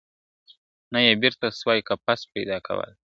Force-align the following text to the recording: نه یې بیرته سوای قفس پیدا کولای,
نه 0.93 0.99
یې 1.05 1.13
بیرته 1.21 1.47
سوای 1.59 1.79
قفس 1.87 2.21
پیدا 2.33 2.57
کولای, 2.65 2.93